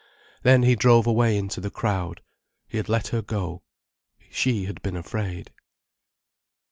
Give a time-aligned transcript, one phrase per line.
[0.41, 2.21] Then he drove away into the crowd.
[2.67, 3.61] He had let her go.
[4.31, 5.51] She had been afraid.